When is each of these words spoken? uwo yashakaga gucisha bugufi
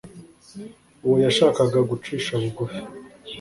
uwo 1.05 1.17
yashakaga 1.25 1.79
gucisha 1.89 2.31
bugufi 2.41 2.81